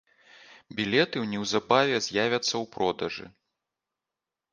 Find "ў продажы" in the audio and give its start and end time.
2.61-3.25